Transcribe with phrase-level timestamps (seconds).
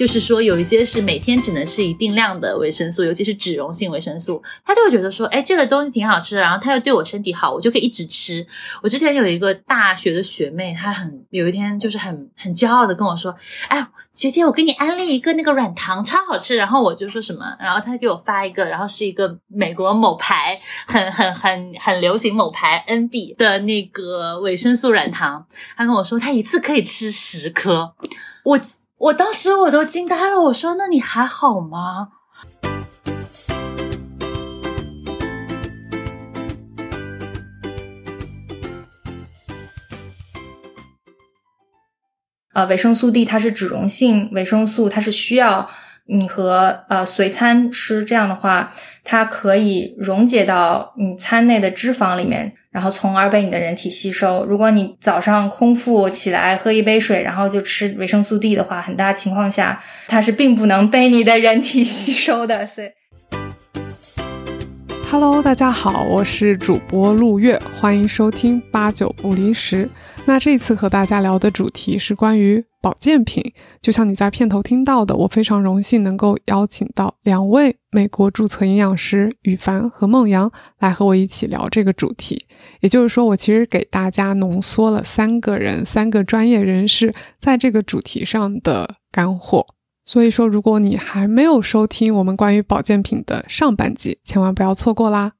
[0.00, 8.46] 就是说有一些是每天只能吃一定量的维生素，尤其是脂溶性维生素，他就会觉得说，哎，这个东西挺好吃的，然后它又对我身体好，我就可以一直吃。
[8.82, 13.36] 我之前有一个大学的学妹，她很有一天就是很很骄傲的跟我说，
[13.68, 16.56] 哎，学姐，我给你安利一个那个软糖，超好吃。
[16.56, 27.92] 然后我就说什么，然后她给我发一个，然后是一个美国某牌很很很很流行某牌 NB 的那个维生素软糖，她跟我说她一次可以吃十颗，
[28.44, 28.58] 我。
[29.00, 32.08] 我当时我都惊呆了，我说：“那你还好吗？”
[42.52, 45.70] 呃，维生素 D 它是脂溶性维生素，它是需要
[46.04, 52.52] 你和呃随餐吃，这样的话，它可以溶解到你餐内的脂肪里面。
[52.70, 54.46] 然后从而被你的人体吸收。
[54.46, 62.64] 如果你早上空腹起来喝一杯水，然后就吃维生素 D 的话，很大情况下它是并不能被你的人体吸收的。
[62.68, 62.88] 所以
[65.10, 69.88] ，Hello，大家好，我是主播陆月，欢迎收听八九不离十。
[70.24, 73.42] 那这次和大家聊的主题是关于保健品，
[73.82, 82.46] 就像你在片头听到的，我非常荣幸能够邀请到两位美国注册营养师羽凡和孟阳来和我一起聊这个主题。
[82.80, 89.66] 也就是说，我其实给大家浓缩了三个人、三个专业人士在这个主题上的干货。
[90.06, 95.32] 所以说，如果你还没有收听我们关于保健品的上半集，千万不要错过啦。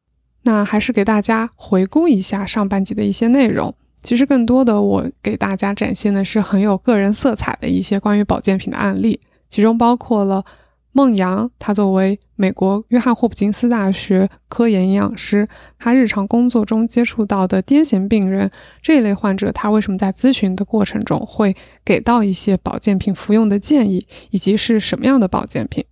[0.42, 3.74] 那还是给大家回顾一下上半集的一些内容。
[4.02, 9.20] 其实更多的，我给大家展现的是很有个人色彩的一些关于保健品的案例，
[9.50, 10.44] 其中包括了
[10.92, 15.46] 孟阳，他作为美国约翰霍普金斯大学科研营养师，
[15.78, 18.50] 他日常工作中接触到的癫痫病人
[18.82, 25.84] 这一类患者，他为什么在咨询的过程中会给到一些保健品服用的建议，以及是什么样的保健品？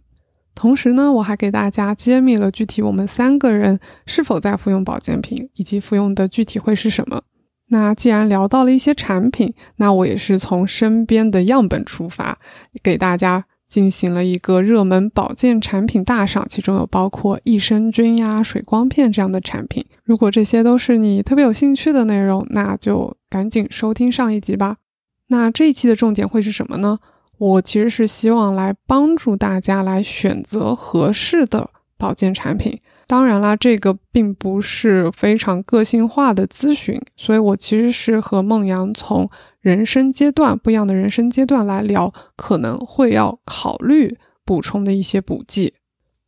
[0.54, 7.22] 同时呢，我还给大家揭秘了具体我们三个人是否在服用保健品，以及服用的具体会是什么。
[7.68, 12.38] 那既然聊到了一些产品，那我也是从身边的样本出发，
[12.82, 19.84] 给大家进行了一个热门保健产品大赏，其中有包括益生菌呀、水光片这样的产品。
[20.02, 24.78] 如果这些都是你特别有兴趣的内容，那就赶紧收听上一集吧。
[25.26, 26.98] 那这一期的重点会是什么呢？
[27.36, 32.80] 我其实是希望来帮助大家来选择合适的保健产品。
[33.08, 39.30] 当然啦，这个并不是非常个性化的咨询，所以我其实是和孟阳从
[39.62, 45.72] 人生阶段不一样的人生阶段来聊，可能会要考虑补充的一些补剂。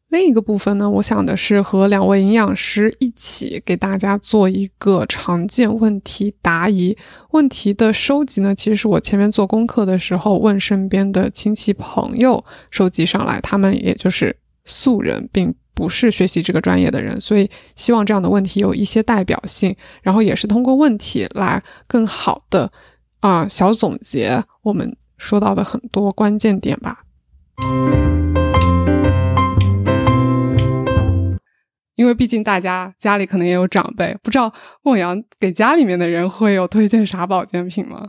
[0.08, 6.96] 另一个部分呢，我想的是和两位营养师一起给大家做一个常见问题答疑。
[7.32, 15.54] 问题的收集呢，其实是我前面做功课的时候问身边的亲戚朋友收集上来，他们也就是素人，并。
[15.74, 22.70] 不是学习这个专业的人，所以希望这样的问题有一些代表性，然后也是通过问题来更好的
[23.20, 27.04] 啊小总结我们说到的很多关键点吧。
[31.96, 34.50] 因为毕竟大家家里可能也有长辈，不知道
[34.82, 38.08] 孟阳给家里面的人会有推荐啥保健品吗？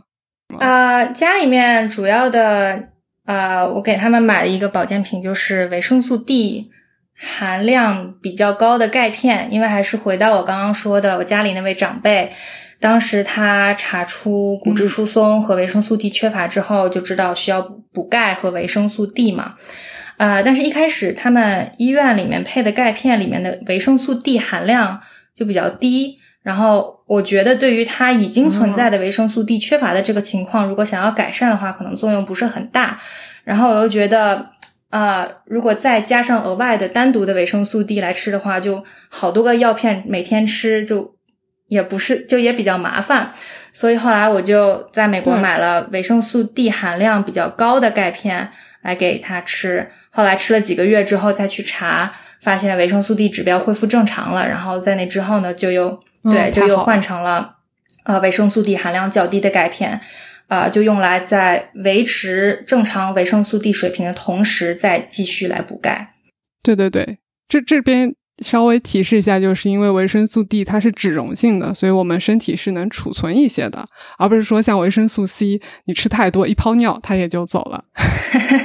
[0.58, 2.88] 啊，家里面主要的
[3.26, 6.70] 呃，我给他们买的一个保健品就是维生素 D。
[7.24, 12.32] 含量比较高的钙片，因为还是回到我刚刚说的，我家里那位长辈，
[12.80, 19.54] 当时他查出骨质疏松和维生素 D 缺乏之后，就知道需要补钙和维生素 D 嘛。
[20.16, 25.00] 呃，但是一开始他们医院里面配的钙片里面的维生素 D 含量
[25.36, 32.98] 就比较低，然后我觉得对于他已经存在的维生素 D 缺乏的这个情况，如果想要改善的话，可能作用不是很大。
[33.44, 34.50] 然后我又觉得。
[34.92, 41.16] 啊，如果再加上额外的单独的维生素 D 来吃的话，就好多个药片每天吃，就
[41.68, 43.32] 也不是，就也比较麻烦。
[43.72, 48.50] 所以后来我就在美国买了维生素 D 含量比较高的钙片
[48.82, 49.88] 来给他吃。
[50.10, 52.12] 后来吃了几个月之后再去查，
[52.42, 54.46] 发现维生素 D 指标恢复正常了。
[54.46, 55.98] 然后在那之后呢，就又
[56.30, 57.54] 对，就又换成了
[58.04, 60.02] 呃维生素 D 含量较低的钙片。
[60.52, 66.12] 啊，就用来在维持正常维生素 D 水平的同时，再继续来补钙。
[66.62, 67.16] 对对对，
[67.48, 68.14] 这这边
[68.44, 73.88] 稍微提示一下，就是因为维生素 D 它是脂溶性的，所以我们身体是能储存一些的，
[74.18, 77.84] 而不是说像维生素 C，你吃太多一泡尿它也就走了。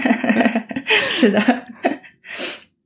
[1.08, 1.64] 是的，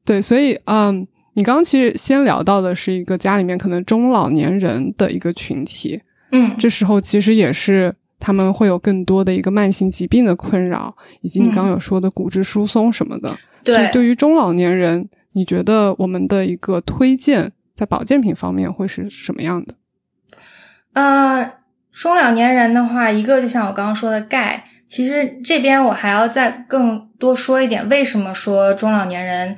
[0.05, 7.95] 对，所以嗯，你刚刚其实先聊到的是一个家里面可能中老年人的一个群体，嗯，这时候其实也是。
[8.21, 13.35] 他们会有更多的一个慢性疾病的困扰，以及你刚刚有说的骨质疏松什么的。
[13.63, 19.73] 对，对于中老年人，你觉得我们的一个推荐在保健品方面会是什么样的？
[20.93, 21.53] 呃，
[21.91, 29.57] 中老年人的话，一个就像我刚刚说的钙，其实这边我还要再更多说一点，为什么说中老年人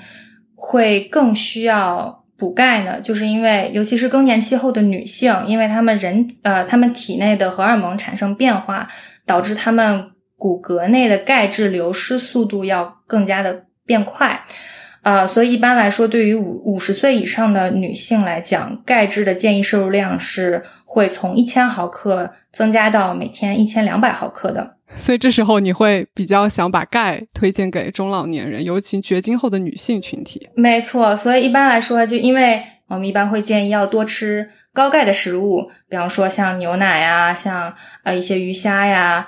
[0.56, 3.00] 会更需要补钙呢？
[3.00, 8.86] 就是因为，尤其是更年期后的女性，因为她们人呃，她们体内的荷尔蒙产生变化，
[9.25, 14.44] 导致她们骨骼内的钙质流失速度要更加的变快。
[15.04, 24.75] 呃，所以一般来说，对于五五十岁以上的女性来讲，钙质的建议摄入量是会从一千毫克增加到每天一千两百毫克的。
[24.95, 30.50] 所以这时候你会比较想把钙推荐给中老年人，尤其绝经后的女性群体。
[30.56, 37.74] 没错，所以一般来说，就因为我们一般会建议要多吃高钙的食物，比方说像牛奶呀，像
[38.04, 39.28] 呃一些鱼虾呀。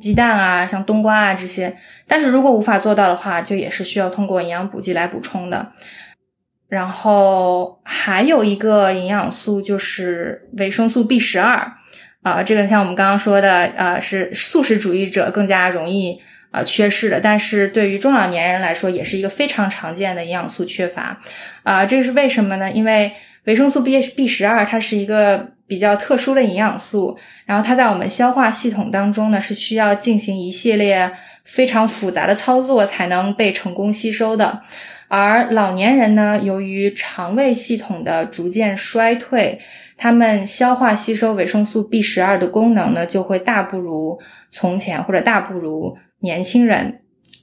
[0.00, 1.74] 鸡蛋啊，像冬瓜啊这些，
[2.08, 5.72] 但是如果无法做到的话，就也是需要通过营养补剂来补充的。
[6.68, 11.72] 然后还有一个营养素就是维生素 B 十二
[12.26, 16.20] 啊，这个像我们刚刚说的，呃，是素食主义者更加容易
[16.50, 21.20] 呃缺失的，但是对于中老年人来说，也是一个非常常见的营养素缺乏
[21.62, 21.86] 啊。
[21.86, 22.68] 这个是为什么呢？
[22.72, 23.12] 因为
[23.44, 25.54] 维生素 B B 十二它是一个。
[25.68, 31.10] 比较特殊的营养素，然后它在我们消化系统当中呢，是需要进行一系列
[31.42, 34.62] 非常复杂的操作才能被成功吸收的。
[35.08, 39.58] 而老年人呢，由于肠胃系统的逐渐衰退，
[39.96, 44.18] 他们消化吸收维生素 B 十二的功能呢，就会大不如
[44.50, 47.00] 从前或者大不如年轻人。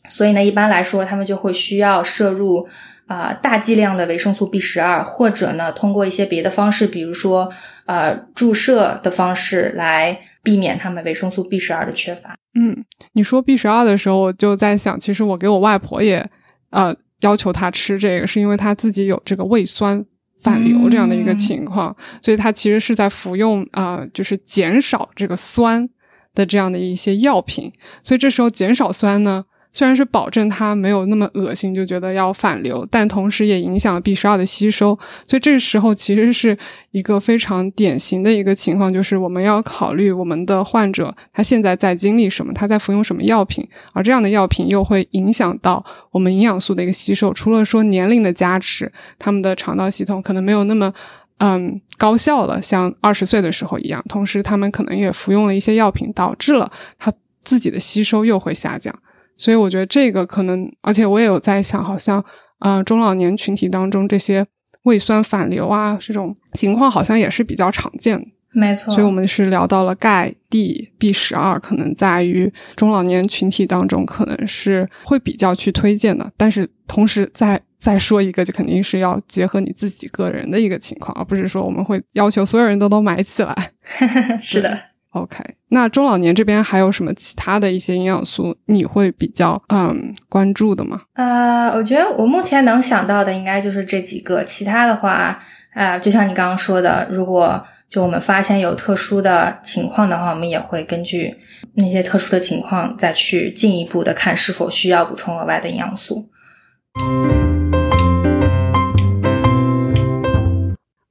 [0.10, 2.68] 所以呢，一般来说，他们就会需要摄入
[3.08, 7.52] 啊大剂量的维生素 B 十二，或者呢，通过一些别的方式，比如说。
[7.86, 12.34] 呃，注射的方式来避免他们维生素 B 十二的缺乏。
[12.56, 16.26] 嗯，你说 B 十二的时候，我就在想，其实我给我外婆也
[16.70, 20.02] 呃要求她吃这个，是因为她自己有这个胃酸
[20.44, 25.90] 反流这样的一个情况，所以他其实是在服用啊，就是减少这个酸
[26.36, 27.72] 的这样的一些药品。
[28.04, 29.46] 所以这时候减少酸呢。
[29.74, 34.98] 虽然是保证它没有那么恶心，就觉得要反流，但同时也影响了 B 十二的吸收。
[35.28, 36.56] 所以这时候其实是
[36.92, 47.34] 一个非常典型的一个情况，就是我们要考虑我们的患者他现在在经历什么，他在服用什么药品，而这样的药品又会影响到我们营养素的一个吸收。
[47.34, 50.94] 除了说年龄的加持，他们的肠道系统可能没有那么
[51.40, 54.04] 嗯高效了，像二十岁的时候一样。
[54.08, 57.12] 同时，他们可能也服用了一些药品，导致了他
[57.42, 58.94] 自己的吸收又会下降。
[59.38, 62.24] 所以我觉得这个可能，而且我也有在想，好像
[62.60, 64.46] 啊中老年群体当中这些
[64.84, 68.24] 胃酸反流啊这种情况，好像也是比较常见。
[68.52, 68.94] 没错。
[68.94, 76.32] 所以我们是聊到了钙、D、B 十二，可能在于中老年群体当中，可能是会比较去推荐的。
[76.38, 83.72] 但是同时再再说一个，就肯定是要结合你自己个人的一个情况，而不是说我们会要求所有人都都买起来。
[84.40, 84.80] 是的。
[85.14, 91.02] OK，那中老年这边还有什么其他的一些营养素你会比较嗯关注的吗？
[91.14, 95.40] 呃，我觉得我目前能想到的应该就是这几个，其他的话，
[95.76, 101.36] 呃，就像你刚刚说的，如果就我们发现有特殊的情况的话，我们也会根据
[101.76, 106.28] 那些特殊的情况再去进一步的看是否需要补充额外的营养素。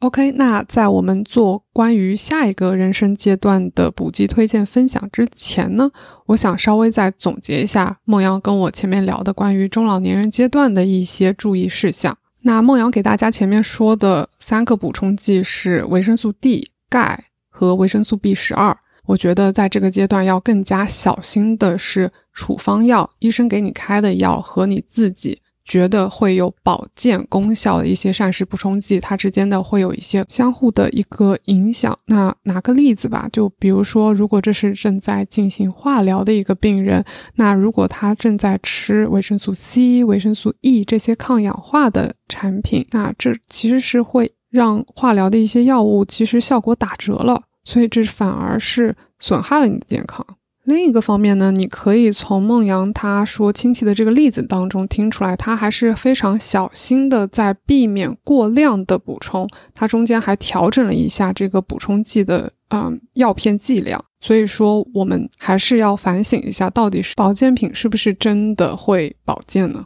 [0.03, 5.89] OK，那在我们做关于下一个人生阶段的补剂推荐分享之前呢，
[6.27, 12.19] 我想稍微再总结一下梦阳跟我前面聊的关于中老年人阶段的一些注意事项。
[12.43, 18.77] 那梦阳给大家前面说的三个补充剂是维生素 D、钙和维生素 B 十二。
[19.07, 25.41] 我觉得在这个阶段要更加小心的是处方药，医生给你开的药和你自己。
[25.73, 31.99] 觉得会有保健功效的一些膳食补充剂，它之间的会有一些相互的一个影响。
[32.09, 37.03] 那拿个例子吧，就比如说，如果这是正在进行化疗的一个病人，
[37.37, 50.27] 那如果他正在吃维生素 C、维生素 E 这些抗氧化的产品，那这其实是会让化疗的一些药物其实效果打折了，所以这反而是损害了你的健康。
[50.65, 64.05] 另一个方面呢，你可以从孟阳他说亲戚的这个例子当中听出来，他还是非常小心的在避免过量的补充，他中间还调整了一下这个补充剂的嗯药片剂量。
[64.21, 69.85] 所以说，我们还是要反省一下，到底是保健品是不是真的会保健呢？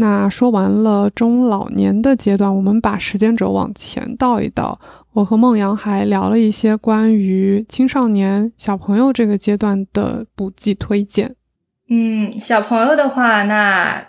[0.00, 4.78] 那说完了中老年的阶段，我们把时间轴往前倒一倒。
[5.12, 11.34] 我和孟阳还聊了一些关于青少年小朋友这个阶段的补剂推荐。
[11.88, 14.00] 嗯，小朋友的话，那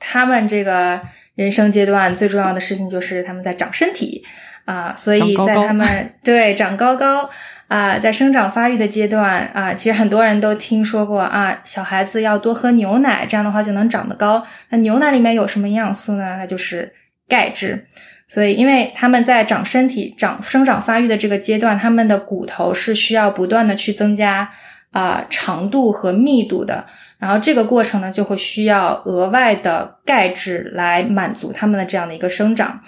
[0.00, 1.00] 他们这个
[1.36, 4.24] 人生阶段最重要的事情就是他们在长身体
[4.64, 7.30] 啊，所以在他们对长高高。
[7.68, 14.42] 啊，在生长发育的阶段啊，其实很多人都听说过啊，小孩子要多喝牛奶，这样的话就能长得高。
[14.70, 16.36] 那牛奶里面有什么营养素呢？
[16.38, 16.92] 那就是
[17.28, 17.86] 钙质。
[18.26, 24.50] 所以，因为他们在长身体、长生长发育的这个阶段，他们的骨头是需要不断的去增加
[24.90, 26.84] 啊长度和密度的。
[27.18, 32.80] 然后这个过程呢，就会需要额外的钙质来满足他们的这样的一个生长。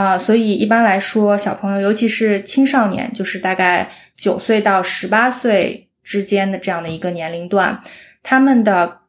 [0.00, 7.82] 啊，所以一般来说，小朋友，尤其是青少年，就是大概九岁到十八岁之间的这样的一个年龄段，
[8.22, 9.00] 他们的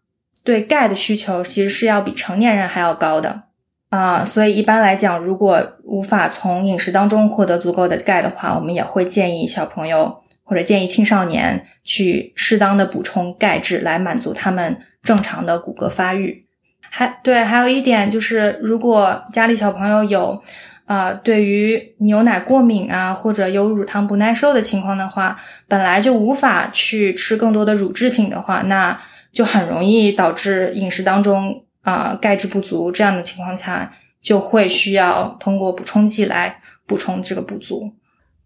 [0.43, 3.43] 对钙的需求其实是要比成年人还要高的
[3.89, 4.25] 啊。
[4.25, 16.45] 所以一般来讲，如果无法从饮食当中获得足够的钙的话，我们也会建议小朋友或者建议青少年去适当的补充钙质，来满足他们正常的骨骼发育。
[16.93, 20.43] 还对，还有一点就是，如果家里小朋友有。
[20.85, 28.99] 啊，对于牛奶过敏啊，或者有乳糖不耐受的情况的话，本来就无法去吃更多的乳制品的话，那
[29.31, 32.91] 就很容易导致饮食当中啊钙质不足。
[32.91, 33.89] 这样的情况下，
[34.21, 37.93] 就会需要通过补充剂来补充这个不足。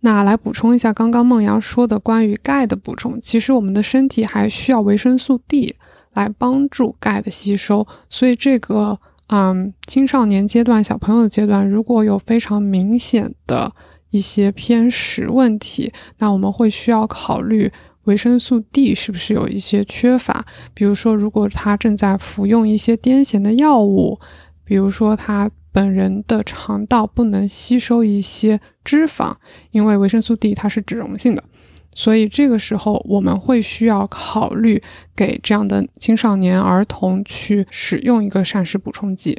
[0.01, 5.75] 那来补充一下刚刚孟阳说的关于钙的补充，其实我们的身体还需要维生素 D
[6.13, 8.99] 来帮助钙的吸收，所以这个。
[9.27, 13.73] 嗯，青少年阶段、小朋友的阶段，如果有非常明显的
[14.11, 17.71] 一些偏食问题，那我们会需要考虑
[18.03, 20.45] 维生素 D 是不是有一些缺乏。
[20.73, 24.19] 比如说，如果他正在服用一些癫痫的药物，
[24.63, 29.33] 比如说他本人的肠道不能吸收一些脂肪，
[29.71, 31.43] 因为维生素 D 它是脂溶性的。
[31.95, 34.83] 所以这个时候，我们会需要考虑
[35.15, 39.37] 给这样的青少年儿童去使用一个膳食补充剂。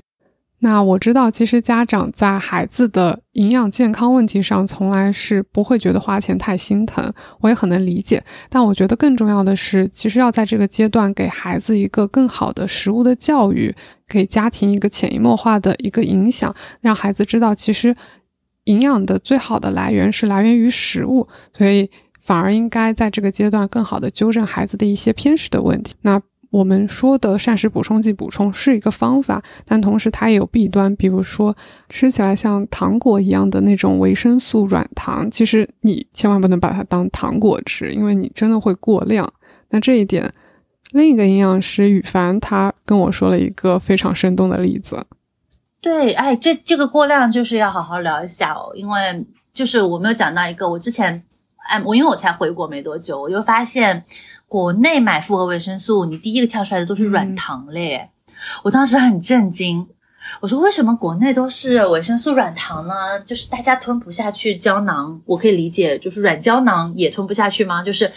[0.60, 8.24] 那我知道，其实家长在孩子的营养健康问题上，从来是不会觉得花钱太心疼，我也很能理解。
[8.48, 13.72] 但我觉得更重要的是，其实要在这个阶段给孩子一个更好的食物的教育，
[14.08, 17.94] 给家庭一个潜移默化的一个影响，让孩子知道，其实
[18.64, 21.28] 营养的最好的来源是来源于食物。
[21.52, 21.90] 所以。
[22.26, 25.94] 反而应该在这个阶段更好的纠正孩子的一些偏食的问题。
[26.02, 31.56] 那我们说的膳食补充剂补充是一个方法，但同时它也有弊端，比如说
[31.88, 39.32] 吃起来像糖果一样的那种维生素软糖，其实你千万不能把它当糖果吃，因为你真的会过量。
[39.70, 40.32] 那这一点，
[40.90, 45.06] 另一个营养师羽凡他跟我说了一个非常生动的例子。
[45.80, 51.22] 对，哎，这这个过量就是要好好聊一下哦，因为就是我没有讲到一个我之前。
[51.68, 54.04] 哎，我因为我才回国没多久，我就发现
[54.48, 58.10] 国内买复合维生素，你第一个跳出来的都是软糖类。
[58.62, 59.86] 我当时很震惊，
[60.40, 62.94] 我说为什么国内都是维生素软糖呢？
[63.24, 67.82] 就是大家吞不下去胶囊，我可以理解，就是软胶囊也吞不下去吗？
[67.82, 68.12] 就是。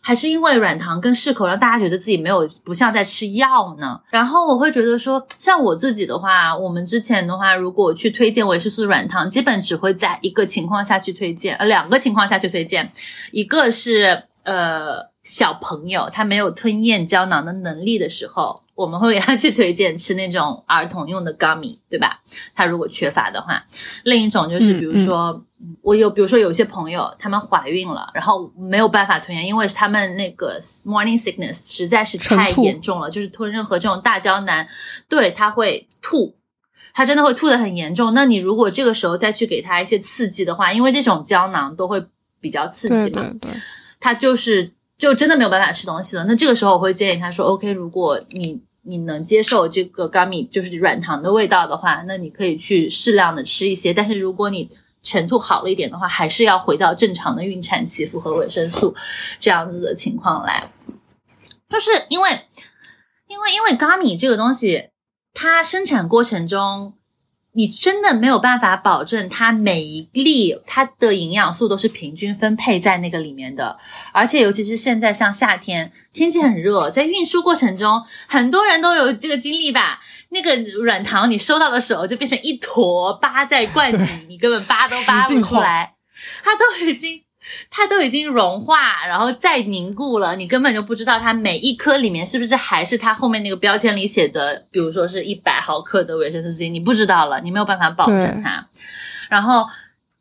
[0.00, 4.00] 还是因为软糖更适口让大家觉得自己没有不像在吃药呢。
[4.10, 12.90] 然后我会觉得说，像我自己的话，我们之前的话，如果去推荐维生素软糖，基本只会在一个情况下去推荐，呃，两个情况下去推荐，
[13.32, 15.14] 一个是呃。
[15.26, 22.20] 小朋友他没有吞咽胶囊的能力的时候，我们会给他去推荐吃那种儿童用的 gummy，对吧？
[22.54, 23.64] 他如果缺乏的话，
[24.04, 25.42] 另一种就是比如说，
[25.80, 34.66] 我有比如说有些朋友他们怀孕了，然后没有办法吞咽，因为他们那个 morning sickness 实在是太严重了，就是吞任何这种大胶囊，
[35.08, 36.36] 对他会吐，
[36.92, 38.12] 他真的会吐的很严重。
[38.12, 42.04] 那你如果这个时候再去给他一些刺激的话，因为这种胶囊都会
[42.40, 43.24] 比较刺激嘛，
[43.98, 44.75] 他就是。
[44.98, 46.24] 就真的没有办法吃东西了。
[46.24, 53.92] 那这个时候我会建议他说：“OK，如果你你能接受这个 gummy 就是软糖的味道的话，那你可以去适量的吃一些。
[53.92, 54.70] 但是如果你
[55.02, 58.94] 程度好了一点的话，还是要回到正常的孕产期符合维生素
[59.38, 60.70] 这样子的情况来。
[61.68, 62.30] 就是因为
[63.28, 64.90] 因为因为 gummy 这个东西，
[65.34, 66.94] 它生产过程中。”
[67.56, 73.78] 你真的没有办法保证它每一粒它的营养素都是平均分配在那个里面的，
[74.12, 80.00] 而且尤其是现在像夏天天气很热，在运输过程中，很多人都有这个经历吧？
[80.30, 85.94] 那个软糖你收到的时候就变成一坨扒在罐里，你根本扒都扒不出来，
[86.44, 87.22] 它都已经
[87.70, 98.68] 它都已经融化，然后再凝固了，你根本就不知道它每一颗里面是不是还是它后面那个标签里写的，比如说是一百毫克的维生素 C，你不知道了，你没有办法保证它。
[99.28, 99.66] 然后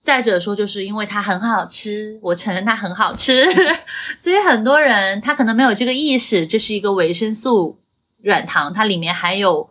[0.02, 3.46] 再者说，就是因为它很好吃，我承认它很好吃，
[4.18, 7.80] 所以很多人他可能没有这个意识，这是一个维生素
[8.22, 9.70] 软糖，它里面含有。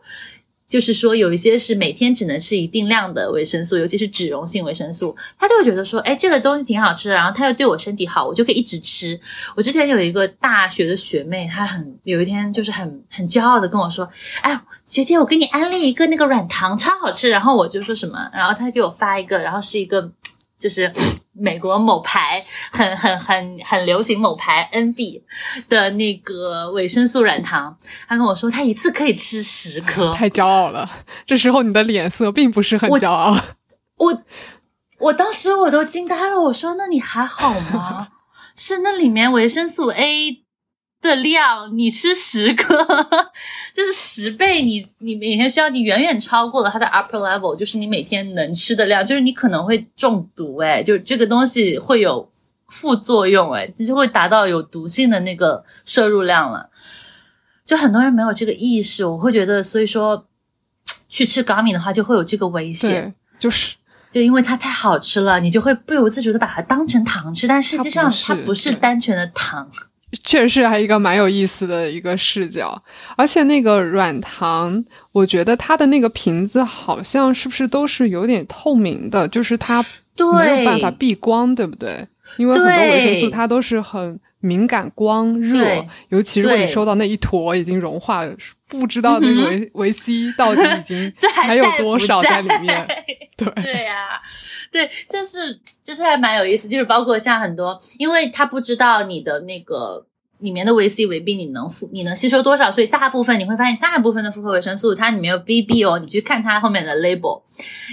[0.75, 9.16] 就是说，有一些是每天只能吃一定量的维生素，尤其是脂溶性维生素，他就会觉得说，哎，这个东西挺好吃的，然后它又对我身体好，我就可以一直吃。
[9.54, 14.11] 我之前有一个大学的学妹，她很有一天就是很很骄傲的跟我说，
[14.43, 17.31] 哎，学姐，我给你安利一个那个软糖，超好吃。
[17.31, 20.11] 然后我就说什么，然后她给我发一个，然后是一个
[20.59, 20.93] 就是。
[21.35, 25.23] 美国某牌很很很很流行某牌 NB
[25.69, 27.76] 的那个维生素软糖，
[28.07, 30.88] 他跟我说他一次可以吃十颗，太骄傲了。
[31.26, 33.37] 这时候你的脸色并不是很骄傲。
[33.97, 34.23] 我
[34.99, 38.09] 我当时我都惊呆了，我说那你还好吗？
[38.57, 40.43] 是那里面维生素 A。
[41.04, 42.84] 的量，你吃十颗，
[43.75, 44.62] 就是十倍。
[44.62, 52.30] 你你每天需要，你远远超过了它的 upper level，就是你每天能吃的量，就是你可能会中毒，哎，就这个东西会有
[52.68, 56.70] 副作用，哎，就会达到有毒性的那个摄入量了。
[57.64, 60.26] 就很多人没有这个意识，我会觉得，所以说
[61.08, 63.76] 去吃高米的话，就会有这个危险，就是
[64.11, 69.68] 就因为它太好吃了，你就会不由自主的把它当成糖吃，但实际上它不是单纯的糖。
[70.23, 72.80] 确实还一个蛮有意思的一个视角，
[73.16, 79.85] 而且那个软糖，我觉得它的那个瓶子好像是不是都是有点透明的，就是它
[80.37, 82.06] 没有办法避光，对不对？
[82.37, 88.23] 因为很多维生素它都是很敏感光热，尤其如果你收到那一坨已经融化，
[88.68, 92.87] 不知道那个维维 C 到底已经 还有多少在里面。
[93.37, 94.21] 对对呀。
[94.75, 100.04] 对，就是就是还蛮有意思，就是包括像很多，因为他不知道你的那个
[100.40, 107.40] 里面的维 C 维 B 你能复你能吸收多少，所以大部分你会发现大部分的复合维生素它里面有 B B 哦，你去看它后面的 label，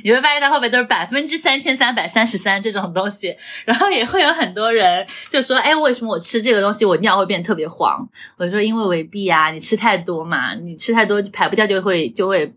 [0.04, 3.36] 你会发现它后面都是百分之三千三百三十三这种东西，
[3.66, 8.10] 然后也会有很多人就说，哎，为什么我吃这个东西我尿会变特别黄？
[8.38, 12.52] 我说因为维 B 啊，你吃太多嘛，你吃太多排不掉就会就会。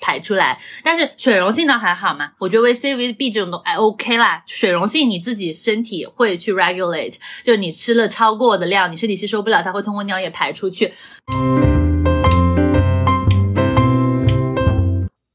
[0.00, 2.32] 排出来，但是水溶性倒还好嘛？
[2.38, 4.42] 我觉得维 C、维 B 这种都还 OK 啦。
[4.46, 10.92] 水溶性你自己身体会去 regulate，就是你吃了超过的量，你身体吸收不了，它会通过尿液排出去。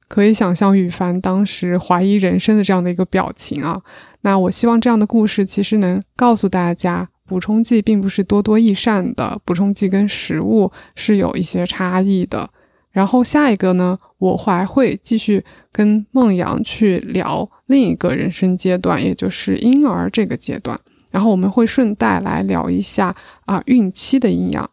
[0.08, 3.82] 可以想象羽凡当时怀疑人生的这样的一个表情啊。
[4.22, 12.48] 那我希望这样的故事其实能告诉大家，补充剂并不是多多益善的，补充剂跟食物是有一些差异的。
[12.94, 20.80] 然后下一个呢，我还会继续跟孟阳去聊另一个人生阶段，也就是婴儿这个阶段。
[21.12, 24.70] 然后我们会顺带来聊一下啊孕期的营养。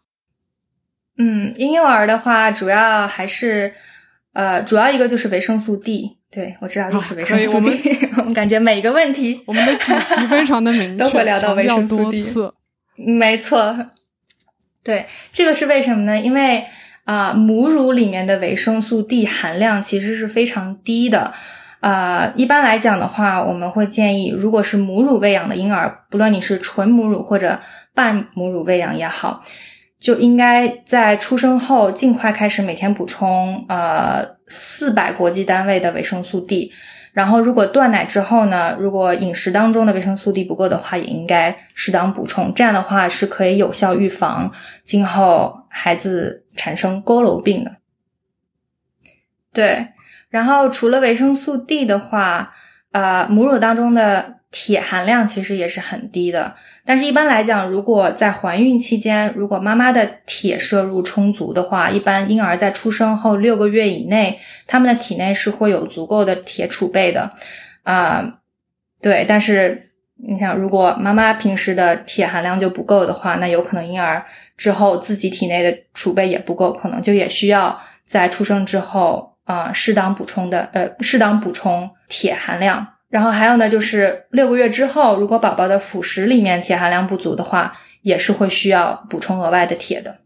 [1.17, 3.73] 嗯，婴幼儿的话，主要还是
[4.33, 6.17] 呃，主要一个就是维生素 D。
[6.29, 7.99] 对，我知道就是维生素 D。
[8.17, 12.23] 我们感觉每个问题，我们的主题非常的明确，都会聊到维生素 D。
[12.95, 13.75] 没错，
[14.83, 16.19] 对，这个是为什么呢？
[16.19, 16.63] 因为。
[17.05, 21.33] 啊，母乳里面的维生素 D 含量其实是非常低的。
[21.79, 27.59] 啊，一般来讲的话，我们会建议，如果是母乳喂养的婴儿，不论你是纯母乳或者
[27.95, 29.41] 半母乳喂养也好，
[29.99, 36.71] 就应该在出生后尽快开始每天补充呃四百国际单位的维生素 D。
[37.13, 42.53] 然后，如果断奶之后呢，如果饮食当中的维生素 D 不够的话，也应该适当补充。
[42.53, 44.49] 这样的话是可以有效预防
[44.83, 47.77] 今后孩子产生佝偻病的。
[49.53, 49.87] 对，
[50.29, 52.53] 然后除了维生素 D 的话，
[52.91, 56.55] 呃，母乳当中的铁含量其实也是很低的。
[56.85, 67.33] 但是，一般来讲，如果在怀孕期间，如果妈妈的铁摄入充足的话，一般婴儿在出生后六个月以内，他们的体内是会有足够的铁储备的。
[67.83, 68.39] 啊，
[69.01, 69.25] 对。
[69.27, 69.90] 但是，
[70.23, 74.23] 你想，如果妈妈平时的铁含量就不够的话，那有可能婴儿
[74.55, 82.85] 之后自己体内的储备也不够，可能就也需要在出生之后啊适当补充的，呃，适当补充铁含量。
[83.09, 90.17] 然后还有呢，就是六个月之后，如果宝宝的辅食里面铁含量不足的话，也是会需要补充额外的铁的。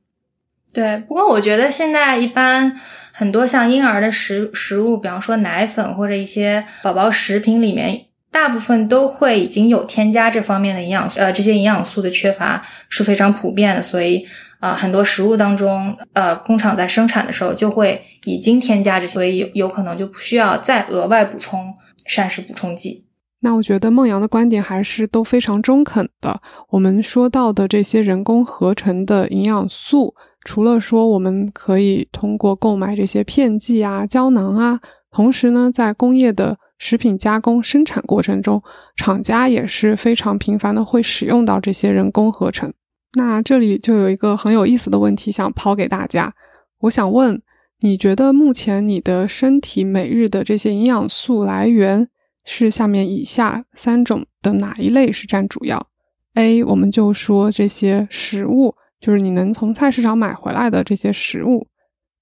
[0.73, 2.79] 对，不过我觉得现在一般
[3.11, 14.25] 很多像婴儿的食食物，比方说奶粉或者一些宝宝食品里面，大部分都会已经有添加这方面的营养素，呃，这些营养素的缺乏是非常普遍的，所以
[14.59, 21.73] 啊，很多食物当中，呃，工厂在生产的时候就会已经添加这些，所以有有可能就不需要再额外补充。
[22.07, 23.03] 膳食补充剂。
[23.39, 26.39] 那我觉得孟阳的观点还是都非常中肯的。
[26.69, 38.61] 我们说到的这些人工合成的营养素，除了说我们可以通过购买这些片剂啊、胶囊啊，同时呢，在工业的食品加工生产过程中，
[38.95, 42.73] 厂家也是非常频繁的会使用到这些人工合成。
[43.13, 46.33] 那这里就有一个很有意思的问题想抛给大家，
[46.79, 47.41] 我想问，
[47.79, 52.09] 你觉得目前你的身体每日的这些营养素来源？
[52.47, 55.87] 是下面以下三种的哪一类是占主要
[56.35, 61.65] ？A，我们就说这些食物，就是你能从菜市场买回来的这些食物。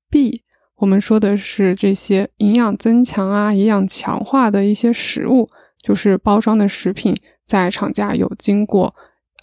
[0.10, 0.44] B，
[0.84, 5.50] 我们说的是这些营养增强啊、营养强化的一些食物，
[5.82, 7.15] 就是包装的食品，
[7.48, 8.93] 在厂家有经过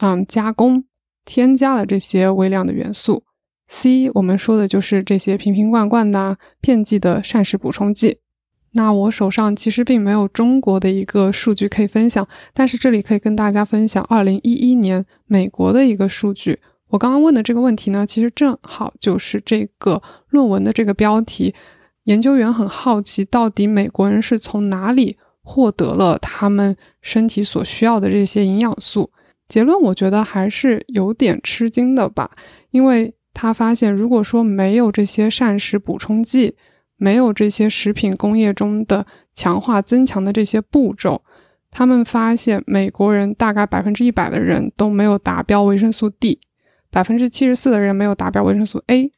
[0.00, 0.85] 嗯加工，
[1.24, 3.24] 添加了这些微量的元素。
[3.68, 8.18] C，我们说的就是这些瓶瓶罐罐的片剂的膳食补充剂。
[8.72, 16.61] 那我手上其实并没有中国的一个数据可以分享，但是这里可以跟大家分享二零一一年美国的一个数据。
[16.90, 21.55] 我刚刚问的这个问题呢，其实正好就是这个论文的这个标题。
[22.05, 29.11] 研究员很好奇，到底美国人是从哪里获得了他们身体所需要的这些营养素？
[29.48, 32.31] 结论我觉得还是有点吃惊的吧，
[32.70, 36.57] 因为他发现，如果说没有这些膳食补充剂。
[37.03, 41.22] 没有这些食品工业中的强化增强的这些步骤，
[41.70, 46.38] 他们发现美国人大概百分之一百的人都没有达标维生素 D，
[46.90, 49.12] 百分之七十四的人没有达标维生素 A，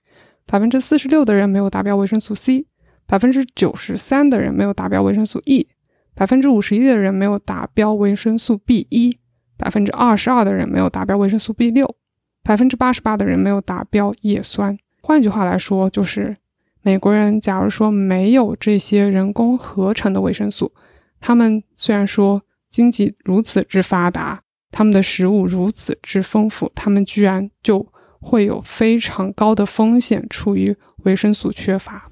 [0.47, 2.67] 百分之四十六的人没有达标维生素 C，
[3.07, 5.69] 百分之九十三的人没有达标维生素 E，
[6.15, 9.19] 百分之五十一的人没有达标维生素 B 一，
[9.57, 11.97] 百分之二十二的人没有达标维生素 B 六，
[12.43, 14.79] 百分之八十八的人没有达标叶酸。
[15.03, 16.37] 换句话来说，就是。
[16.85, 20.75] 美国人假如说没有这些人工合成的维生素，
[21.21, 27.87] 他们虽然说经济如此之发达，他们的食物如此之丰富，他们居然就
[28.19, 32.09] 会有非常高的风险处于维生素缺乏。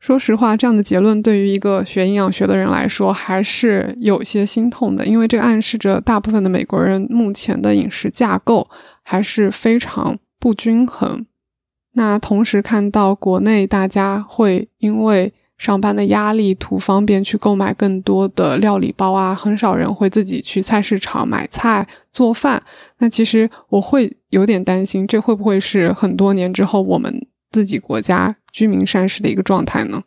[0.00, 8.68] 说实话，这样的结论对于一个学营养学的人来说还是有些心痛的，因为这暗示着大部分的美国人目前的饮食架构
[9.02, 11.24] 还是非常不均衡。
[11.92, 22.62] 那同时看到国内大家会因为上班的压力图方便去购买更多的料理包啊，很少人会自己去菜市场买菜做饭。
[22.98, 30.02] 那其实我会有点担心，这会不会是很多年之后我们自己国家居民膳食的一个状态呢？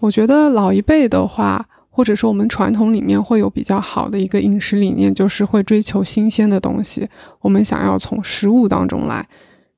[0.00, 7.08] 我觉得老一辈的话，或者说我们传统里面会有比较好的一个饮食理念，就是会追求新鲜的东西，
[7.40, 9.26] 我们想要从食物当中来。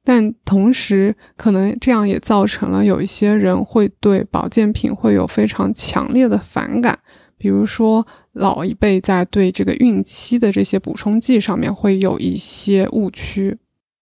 [0.05, 6.99] 但同时，可能这样也造成了有一些人会对保健品会有非常强烈的反感。
[7.37, 13.59] 比如说，老一辈在对这个孕期的这些补充剂上面会有一些误区。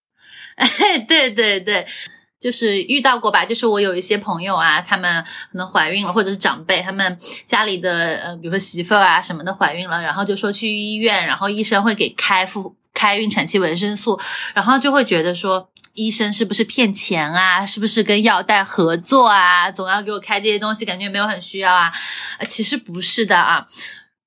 [0.55, 1.85] 哎，对对对，
[2.37, 3.45] 就是遇到过吧？
[3.45, 14.19] 就是我有一些朋友啊，他们可能怀孕了，或者是长辈，他们家里的呃，比如说媳妇儿啊什么的怀孕了，然后就说去医院，然后医生会给开复开孕产期维生素，
[14.53, 15.69] 然后就会觉得说。
[15.95, 17.65] 医生是不是骗钱啊？
[17.65, 19.69] 是不是跟药代合作啊？
[19.69, 21.91] 总要给我开这些东西，感觉没有很需要啊？
[22.47, 23.65] 其实不是的啊，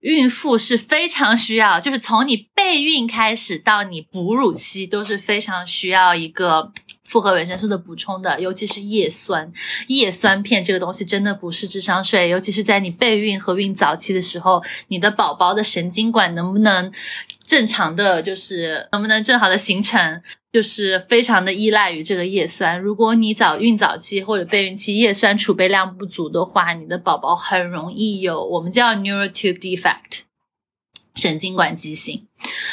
[0.01, 6.73] 孕妇是非常需要，就是从你备孕开始到你哺乳期都是非常需要一个
[7.13, 9.47] 复合维生素的补充的，尤其是叶酸。
[9.89, 16.91] 叶酸片这个东西真的不是智商税，尤其是在你备孕和孕早期的时候，你的宝宝的神经管能不能
[17.45, 20.23] 正常的，就是能不能正好的形成？
[20.51, 22.81] 就是非常的依赖于这个叶酸。
[22.81, 30.23] 如果你早孕早期或者备孕期叶酸储备量不足的话，你的宝宝很容易有我们叫 neural tube defect，
[31.15, 32.27] 神经管畸形，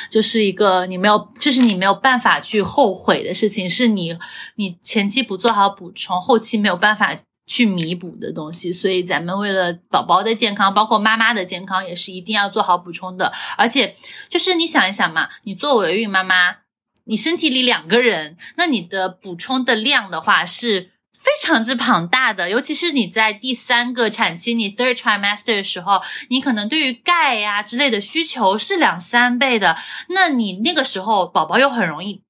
[0.10, 4.18] 就是一个你没有，就是你没有办法去后悔的事情，是你
[4.56, 8.72] 你前期不做好补充，后期没有办法去弥补的东西。
[8.72, 13.34] 所以咱们为了宝宝的健康，包括妈妈的健康，也是一定要做好补充的。
[13.58, 13.96] 而且
[14.30, 16.58] 就是你想一想嘛，你作为孕妈妈。
[17.06, 29.76] 你身体里两个人，那你的补充的量的话是非常之庞大的，尤其是你在第三个产期，你 third trimester 的时候，你可能对于钙呀之类的需求是两三倍的，
[30.10, 32.24] 那你那个时候宝宝又很容易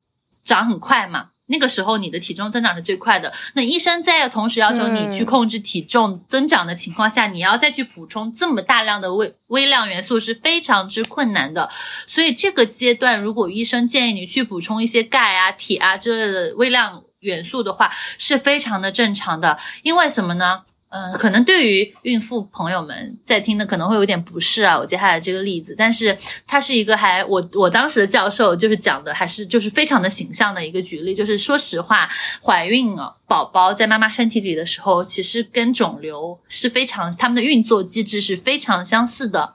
[0.44, 1.30] 长很快嘛。
[1.52, 11.68] 那个时候你的体重增长是最快的，那医生在同时要求你去控制体重增长的情况下，你要再去补充这么大量的微微量元素是非常之困难的。
[12.06, 19.58] 所以这个阶段，如果医生建议你去补充一些钙啊、铁啊之类的微量元素的话，是非常的正常的。
[19.84, 20.64] 因为什么呢？
[20.92, 32.10] 嗯，可能对于孕妇朋友们在听的可能会有点不适啊，我接下来这个例子，但是它是一个还我我当时的教授就是讲的还是就是非常的形象的一个举例，就是说实话，
[32.44, 39.54] 怀孕啊，宝宝在妈妈身体里的时候，其实跟肿瘤是非常他们的运作机制是非常相似的，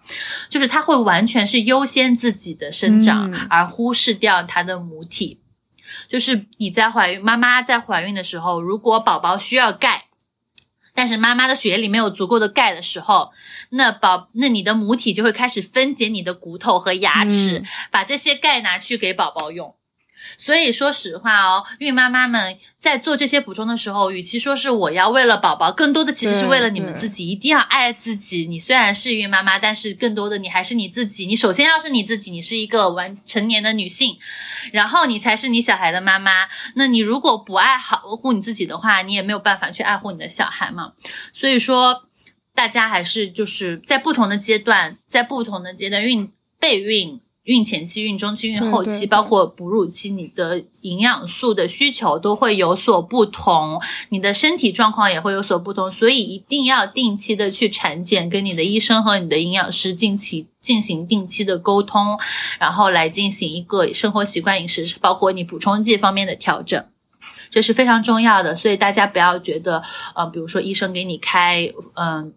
[0.48, 5.40] 就是它会完全是优先自己的生长，而忽视掉它的母体。
[6.08, 10.06] 就是你在怀孕，妈妈在怀孕的时候，如果宝宝需要钙。
[10.96, 13.32] 但是妈妈的血液里没有足够的钙的时候，
[13.70, 19.74] 那宝那你的母体就会开始分解你的骨头和牙齿，把这些钙拿去给宝宝用。
[20.36, 28.46] 所以说实话哦，孕妈妈们在做这些补充的时候，与其说是我要为了宝宝，更多的其实是为了你们自己，一定要爱自己。
[28.46, 31.26] 你虽然是孕妈妈，但是更多的你还是你自己。
[31.26, 34.18] 你首先要是你自己，你是一个完成年的女性，
[34.72, 36.48] 然后你才是你小孩的妈妈。
[36.74, 40.92] 那你如果不爱好护你自己的话，你也没有办法去爱护你的小孩嘛。
[41.32, 42.04] 所以说，
[42.54, 47.20] 大家还是就是在不同的阶段，在不同的阶段孕备孕。
[47.44, 62.18] 孕前期、孕中期、孕后期，包括哺乳期，你的营养素的需求都会有所不同，你的身体状况也会有所不同，所以一定要定期的去产检，跟你的医生和你的营养师近期进行定期的沟通，
[62.58, 66.82] 然后来进行一个生活习惯、饮食，包括你补充剂方面的调整，
[67.50, 68.54] 这是非常重要的。
[68.54, 69.82] 所以大家不要觉得，
[70.14, 72.32] 呃，比如说医生给你开，嗯。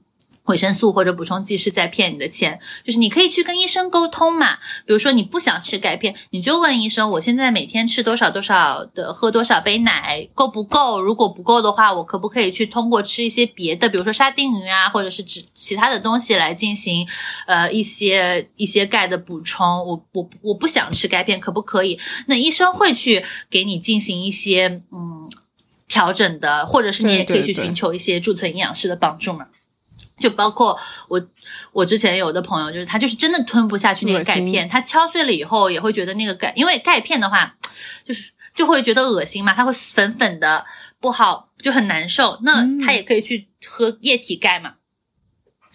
[0.47, 4.55] 维生素或者补充剂是在骗你的钱，就是你可以去跟医生沟通嘛。
[4.85, 10.99] 比如说你不想吃钙片，你就问医生：我现在每天吃多少多少的，喝多少杯奶，够不够？
[10.99, 17.07] 如果不够的话，我可不可以去通过吃一些别的，比如说沙丁鱼啊，或者是指其他的东西来进行，
[17.45, 19.65] 呃，一些一些钙的补充？
[19.85, 21.99] 我我我不想吃钙片，可不可以？
[22.27, 25.29] 那医生会去给你进行一些嗯
[25.87, 29.47] 调整的，或者是你也可以去寻求一些注册营养师的帮助嘛。
[30.19, 30.77] 就包括
[31.07, 31.21] 我，
[31.71, 37.55] 我之前有的朋友，就是他就是真的吞不下去那个钙片，他敲碎了以后也会觉得那个钙，因为钙片的话，
[38.05, 40.65] 就是就会觉得恶心嘛，它会粉粉的
[40.99, 42.39] 不好，就很难受。
[42.41, 44.73] 那他也可以去喝液体钙嘛。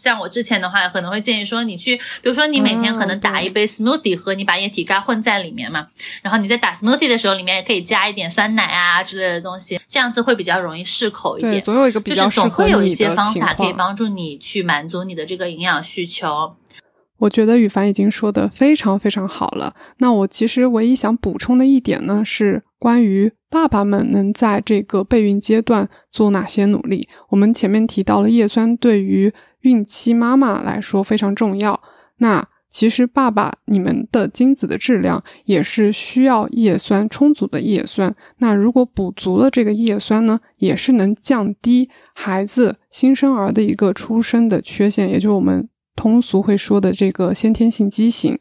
[0.03, 5.87] 像我之前的话，可能会建议说，你去，比如说你每天可能打一杯 smoothie 喝，你把液体钙混在里面嘛，
[6.23, 11.63] 然后你在打 smoothie 的时候，里面也可以加一点酸奶啊之类的东西，这样子会比较容易适口一点。
[11.63, 16.57] 总有一个比较就是总会有一些方法可以帮助你去满足你的这个营养需求。
[17.19, 19.77] 我觉得羽凡已经说的非常非常好了。
[19.99, 27.09] 那我其实唯一想补充的一点呢，是关于爸爸们能在这个备孕阶段做哪些努力。
[27.29, 31.81] 我们前面提到了叶酸对于孕期妈妈来说非常重要。
[32.19, 38.15] 那其实爸爸，你们的精子的质量也是需要叶酸充足的叶酸。
[38.39, 48.39] 那如果补足了这个叶酸呢，也是能降低孩子新生儿的一个出生的缺陷，也就是我们通俗会说的这个先天性畸形。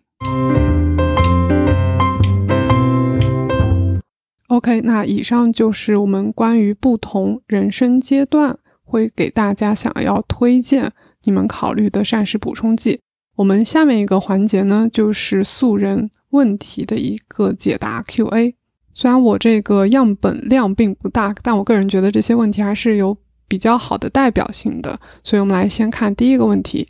[4.47, 10.93] OK，那以上就是我们关于不同人生阶段会给大家想要推荐。
[11.23, 12.99] 你们考虑的膳食补充剂。
[13.36, 18.55] 我们下面一个环节呢，就是素人问题的一个解答 Q&A。
[18.93, 24.99] 虽然我这个样本量并不大，但我个人觉得这些问题还是有比较好的代表性的。
[25.23, 26.88] 所以我们来先看第一个问题。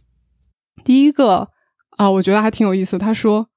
[0.84, 1.50] 第一个
[1.98, 2.98] 啊，我觉得还挺有意思。
[2.98, 3.50] 他说：“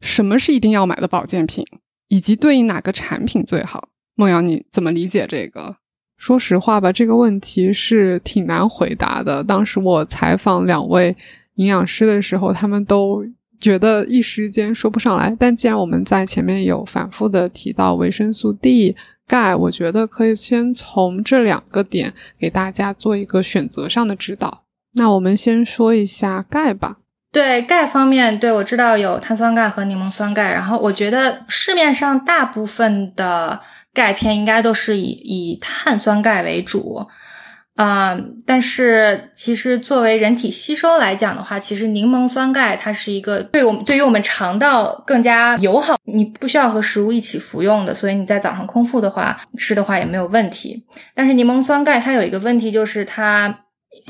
[0.00, 1.66] 什么是一定要买的保健品，
[2.06, 5.76] 以及对应哪个产品最好？”梦瑶，你怎么理解这个？
[6.18, 9.42] 说实话吧，这个问题是挺难回答的。
[9.42, 11.16] 当时我采访两位
[11.54, 13.24] 营养师的时候，他们都
[13.60, 15.34] 觉得一时间说不上来。
[15.38, 18.96] 但既然我们在前面有反复的提到维生素 D、
[19.28, 24.64] 钙，我觉得可以先从这两个点给大家做一个选择上的指导。
[24.94, 26.96] 那我们先说一下钙吧。
[27.30, 30.52] 对钙方面，对我知道有碳酸钙和柠檬酸钙。
[30.52, 33.60] 然后我觉得市面上大部分的。
[33.98, 37.04] 钙片应该都是以以碳酸钙为主，
[37.74, 50.86] 啊，但是其实作为人体吸收来讲的话，其实柠檬酸钙它是一个对我们对于我们肠道更加友好，你不需要和食物一起服用的，所以你在早上空腹的话吃的话也没有问题。
[51.16, 53.64] 但是柠檬酸钙它有一个问题，就是它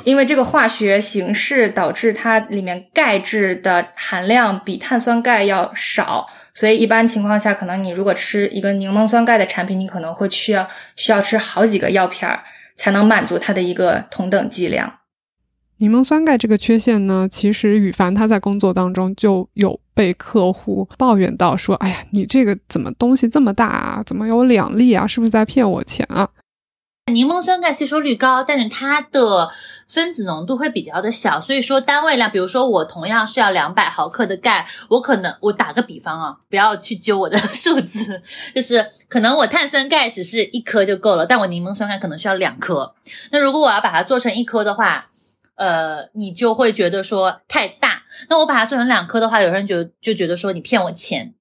[0.05, 6.27] 因为这个化学形式导致它里面钙质的含量比碳酸钙要少。
[6.59, 10.67] 所以一般情况下，可能你如果吃一个柠檬酸钙的产品，你可能会需要
[10.97, 12.43] 需要吃好几个药片儿
[12.77, 14.93] 才能满足它的一个同等剂量。
[15.77, 24.03] 柠檬酸钙这个缺陷呢，其实羽凡他在工作当中就有被客户抱怨到，说：“哎呀，你这个怎么东西这么大啊？
[24.05, 25.07] 怎么有两粒啊？
[25.07, 26.29] 是不是在骗我钱啊？”
[27.09, 29.51] 柠檬酸钙吸收率高，但是它的
[29.87, 38.23] 分子浓度会比较的小，所以说单位量，比如说我同样是要两百毫克的钙，我可能我打个比方啊，不要去揪我的数字，
[38.55, 42.95] 就是可能我碳酸钙只是一颗就够了，但我柠檬酸钙可能需要两颗。
[43.31, 45.11] 那如果我要把它做成一颗的话，
[45.57, 48.03] 呃，你就会觉得说太大。
[48.29, 51.35] 那我把它做成两颗的话，有人就就觉得说你骗我钱。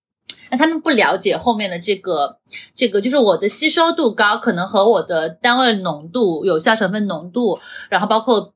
[0.49, 2.37] 那他们不了解后面的这个，
[2.73, 8.53] 这个就是我的吸收度高，可能和我的单位浓度、有效成分浓度，然后包括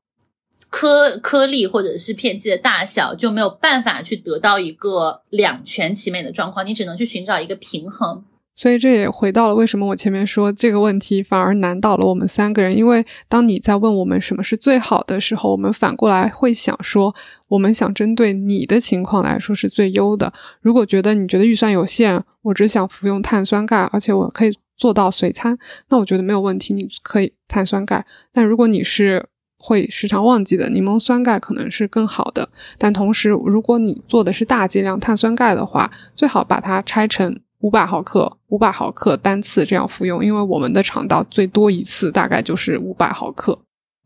[0.70, 8.24] 颗颗粒或者是片剂的大小，就没有办法去得到一个两全其美的状况，你只能去寻找一个平衡。
[8.54, 17.14] 所以这也回到了为什么我前面说这个问题反而难倒了我们三个人，因为当你在问我们什么是最好的时候，我们反过来会想说，
[17.48, 20.30] 我们想针对你的情况来说是最优的。
[20.60, 25.56] 如果觉得你觉得预算有限，我只想服用碳酸钙，而且我可以做到随餐，
[25.88, 28.04] 那我觉得没有问题，你可以碳酸钙。
[28.32, 32.50] 但如果你是会时常忘记的，柠檬酸钙可能是更好的。
[32.76, 37.40] 但同时，如果你做的是大剂量碳酸钙的话，最好把它拆成。
[37.62, 43.58] 五百毫克，五百毫克单次这样服用，因为我们的肠道最多一次大概就是五百毫克。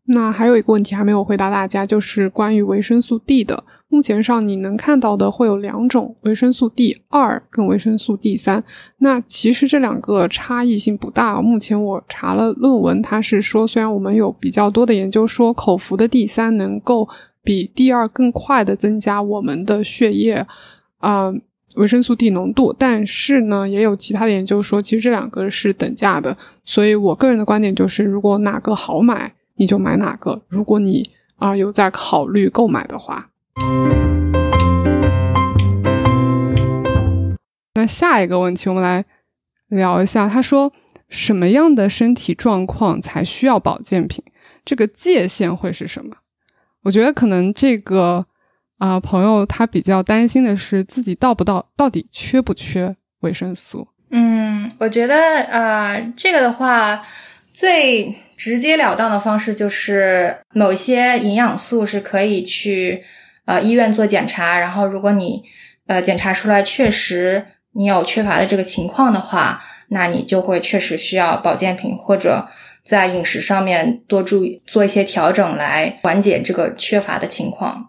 [0.08, 3.64] 那还有一个问题还没有回答大家，就是关于维生素 D 的。
[3.88, 8.62] 目前上你能看到的会有两种维生素 D 二跟维生素 D 三。
[8.98, 11.42] 那其实这两个差异性不大。
[11.42, 17.08] 目前我查了论文，它是说虽然我们有比较多的研究说口服的 D 三能够
[17.42, 20.46] 比 D 二更快的增加我们的血液，
[20.98, 21.32] 啊。
[21.74, 26.34] 维生素 D 浓度，但是呢，也有其他的研究说，其实这两个是等价的。
[26.64, 30.40] 所以我个人的观点就是，如果哪个好买，你就买哪个。
[30.48, 33.28] 如果你啊有在考虑购买的话，
[37.74, 39.04] 那下一个问题我们来
[39.68, 40.26] 聊一下。
[40.26, 40.72] 他说，
[41.10, 44.24] 什么样的身体状况才需要保健品？
[44.64, 46.16] 这个界限会是什么？
[46.84, 48.24] 我觉得可能这个。
[48.78, 53.88] 啊，朋友，他比较担心的是自己到不到，到底缺不缺维生素？
[54.10, 57.02] 嗯，我觉得，呃，这个的话，
[57.52, 63.02] 最直截了当的方式就是某些营养素是可以去
[63.46, 65.42] 呃医院做检查，然后如果你
[65.86, 72.46] 呃检查出来确实你有缺乏的这个情况的话，那你就会确实需要保健品或者
[72.84, 77.88] 在饮食上面多注意做一些调整来缓解这个缺乏的情况。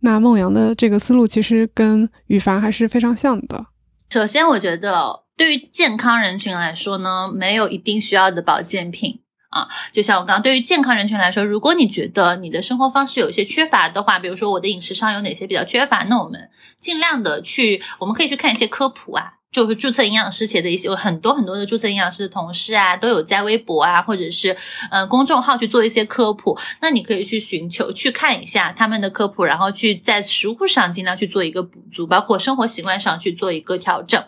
[0.00, 3.66] 那孟阳的这个思路其实跟羽凡还是非常像的。
[4.10, 9.68] 首先，我觉得对于健康人群来说呢，没有一定需要的保健品啊。
[9.92, 19.34] 就像我刚刚，对于健康人群来说，如果你觉得你的生活方式有些缺乏的话，比如说我的饮食上有哪些比较缺乏，那我们尽量的去，我们可以去看一些科普啊。
[19.56, 24.54] 就是注册营养师写的一些，有很多很多的注册营养师的同事啊，都有在微博啊，或者是
[24.90, 26.58] 嗯公众号去做一些科普。
[26.82, 34.22] 那你可以去寻求去看一下他们的科普，然后去在食物上尽量去做一个补足，包括生活习惯上去做一个调整。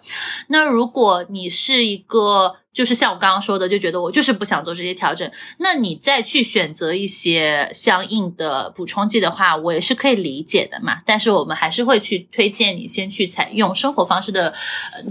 [0.46, 2.56] 那如果你是一个。
[2.78, 5.28] 就是像我刚刚说的，就觉得我就是不想做这些调整。
[5.58, 11.02] 那你再去选择一些相应的补充剂的话，我也是可以理解的嘛。
[11.04, 14.54] 但是我们还是会去推荐你先去采用生活方式的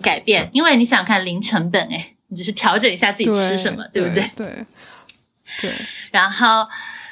[0.01, 4.31] 改变，因为你想看零成本，哎，你只是调整一下自己吃什么，对不对？
[4.37, 4.65] 对
[5.59, 5.71] 对。
[6.11, 6.65] 然后，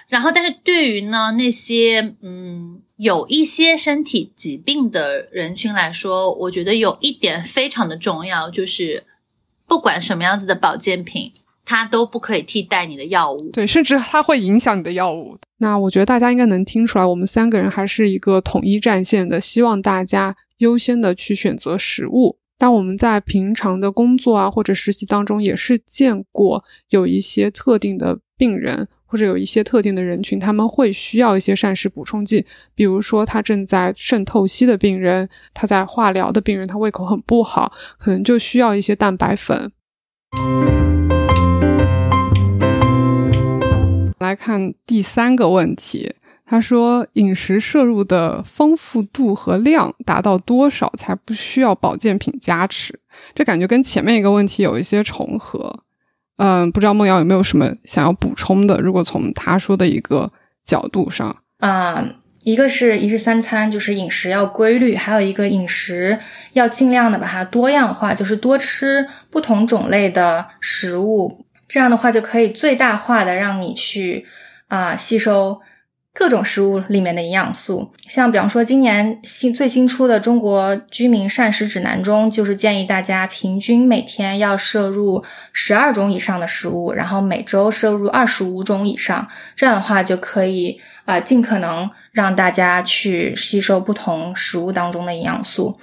[0.08, 9.04] 然后，但是对于呢那些嗯有一些身体疾病的人群来说，我觉得有一点非常的重要，就是。
[9.76, 11.34] 不管什么样子的保健品，
[11.66, 13.50] 它都不可以替代你的药物。
[13.52, 15.38] 对，甚至它会影响你的药物。
[15.58, 22.38] 那我觉得大家应该能听出来，我们三个人还是一个统一战线的，希望大家优先的去选择食物。
[22.58, 28.88] 但我们在平常的工作啊或者实习当中，也是见过有一些特定的病人。
[29.06, 39.72] 或者有一些特定的人群，他们会需要一些膳食补充剂，比如说他正在肾透析的病人，他在化疗的病人，他胃口很不好，可能就需要一些蛋白粉。
[44.20, 46.14] 来看第三个问题，
[46.46, 53.00] 他说饮食摄入的丰富度和量达到多少才不需要保健品加持？
[53.36, 55.84] 这感觉跟前面一个问题有一些重合。
[56.38, 58.80] 嗯，不知道梦瑶有没有什么想要补充的？
[58.80, 60.32] 如果从她说的一个
[60.66, 62.06] 角度上，啊，
[62.44, 66.20] 一个是一日三餐，就是饮食要规律；还有一个饮食
[66.54, 74.26] 要尽量的把它多样化，就是多吃不同种类的食物，这样的话就可以最大化的让你去
[74.68, 75.62] 啊吸收
[76.18, 95.78] 各种食物里面的营养素，像比方说今年新最新出的《中国居民膳食指南》中，就是建议大家平均每天要摄入十二种以上的食物，然后每周摄入二十五种以上，这样的话就可以啊尽可能让大家去吸收不同食物当中的营养素。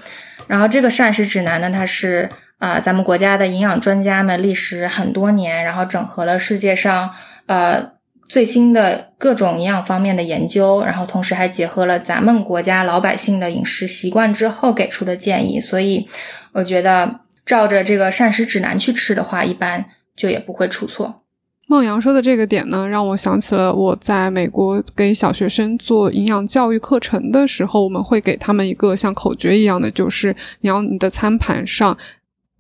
[0.47, 7.11] 然后这个膳食指南呢，它是啊咱们国家的营养专家们历时很多年，然后整合了世界上
[7.45, 8.01] 呃。
[8.33, 16.09] 最新的各种营养方面的研究，然后同时还结合了咱们国家老百姓的饮食习惯之后给出的建议，所以
[16.55, 19.85] 我觉得照着这个膳食指南去吃的话，一般
[20.16, 21.24] 就也不会出错。
[21.66, 31.95] 孟阳说的这个点呢，让我想起了我在美国给小学生做营养教育课程的时候，我们会给他们一个像口诀一样的，就是你要你的餐盘上。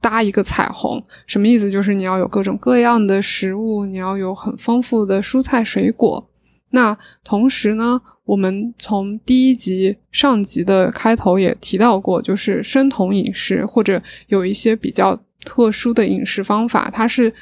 [0.02, 1.70] 搭一个彩虹，什么意思？
[1.70, 6.28] 就是你要有各种各样的食物，你要有很丰富的蔬菜水果。
[6.70, 17.32] 那同时呢，我们从第一集上集的开头也提到过，就是生酮饮食或者有一些比较特殊的饮食方法，它是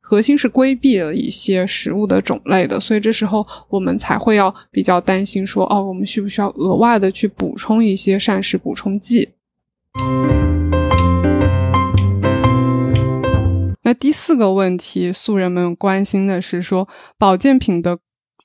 [0.00, 9.30] 核心是规避了一些食物的种类的，所以这时候我们才会要比较担心说，哦，我们需不需要额外的去补充一些膳食补充剂？
[13.90, 16.88] 那第四个问题，素人们关心的是说，
[17.18, 17.98] 保健品的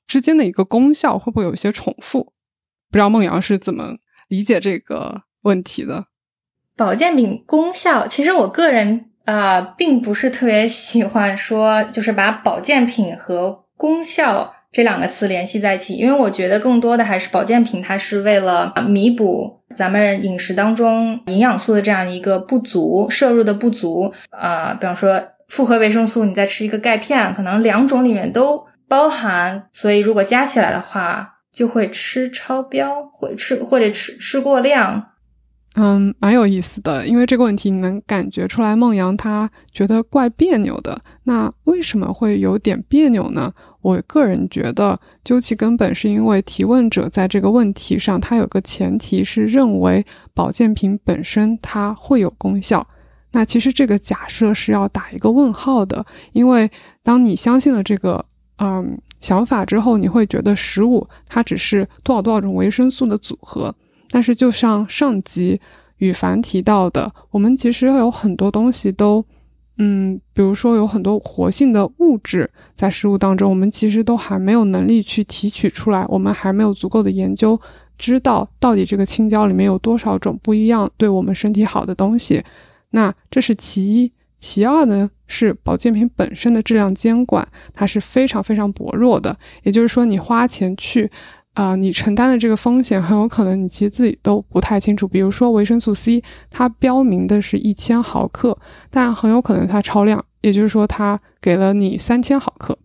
[0.07, 2.33] 之间的一个功效会不会有一些重复？
[2.89, 6.05] 不知道孟阳是怎么理解这个问题的？
[6.75, 25.21] 保健品功效，其实我个人啊，并不是特别喜欢说，就是把保健品和功效这两个词联系在一起，因为我觉得更多的还是保健品，它是为了弥补咱们饮食当中营养素的这样一个不足，摄入的不足啊，比方说。
[25.47, 35.11] 复合维生素，你再吃一个钙片，可能两种里面都包含，所以如果加起来的话，就会吃超标，会吃或者吃吃过量。
[35.77, 40.97] 嗯，蛮有意思的，因为这个问题你能感觉出来，孟阳他觉得怪别扭的。
[41.23, 43.53] 那为什么会有点别扭呢？
[43.81, 52.87] 我个人觉得，究其根本，是因为提问者在这个问题上，他有个前提是认为保健品本身它会有功效。
[53.35, 56.71] 那其实这个假设是要打一个问号的，因为
[57.03, 58.25] 当你相信了这个
[58.59, 63.75] 嗯想法之后，你会觉得食物它只是多少多少种维生素的组合。
[64.09, 65.59] 但是就像上集
[65.97, 69.25] 羽凡提到的，我们其实有很多东西都
[69.79, 77.59] 嗯，比如说有很多活性的物质在食物当中，我们其实都还没有能力去提取出来，我们还没有足够的研究
[77.97, 82.41] 知道到底这个青椒里面有多少种不一样对我们身体好的东西。
[82.95, 89.37] 那这是其一，其二呢是保健品本身的质量监管，它是非常非常薄弱的。
[89.63, 91.11] 也就是说，你花钱去，
[91.55, 95.05] 啊，你承担的这个风险很有可能你其实自己都不太清楚。
[95.05, 98.57] 比如说维生素 C，它标明的是一千毫克，
[98.89, 102.77] 但很有可能它超量，也就是说它给了你三千毫克。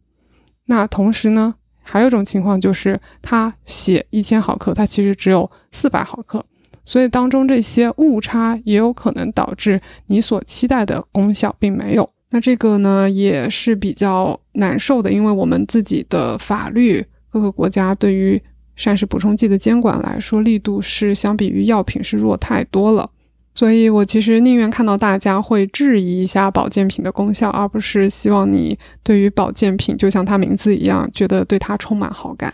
[0.64, 6.44] 那同时呢，还有一种情况就是它写一千毫克，它其实只有四百毫克。
[6.90, 12.10] 所以当中这些误差也有可能导致你所期待的功效并没有。
[12.30, 18.42] 那这个呢也是比较难受的，因为我们自己的法律，各个国家对于
[18.74, 23.08] 膳食补充剂的监管来说，力度是相比于药品是弱太多了。
[23.54, 32.52] 所以我其实宁愿看到大家会质疑一下保健品的功效，而不是希望你对于保健品就像它名字一样，觉得对它充满好感。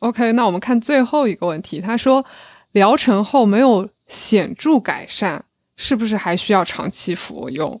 [0.00, 1.80] OK，那我们看最后一个问题。
[1.80, 2.24] 他说，
[2.72, 5.44] 疗程后没有显著改善，
[5.76, 7.80] 是不是还需要长期服用？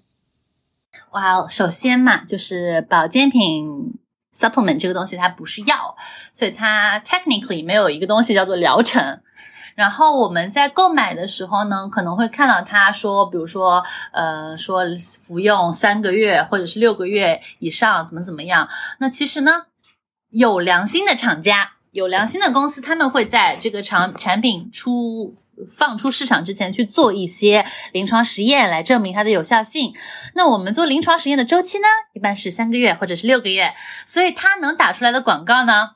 [1.12, 3.98] 哇，首先嘛，就是保健品
[4.34, 5.96] supplement 这个东西它不是药，
[6.32, 9.20] 所以它 technically 没有一个东西叫做疗程。
[9.74, 14.82] 然后我们在购买的时候呢，可能会看到他说，比如说，呃，说
[15.22, 18.68] 服用三个月或者是六个月以上，怎么怎么样。
[18.98, 19.66] 那其实呢，
[20.28, 21.76] 有良心的厂家。
[21.92, 25.36] 有良心的公司，他们会在这个产产品出
[25.68, 29.92] 放出市场之前去做一些临床实验，来证明它的有效性。
[30.34, 33.74] 那我们做临床实验的周期呢，一般是三个月或者是六个月，
[34.06, 35.90] 所以它能打出来的广告呢，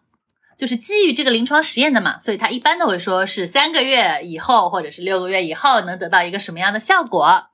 [0.58, 7.48] 就是基于这个临床实验的嘛，所以它一般都会说是三个月以后或者是六个月以后能得到一个什么样的效果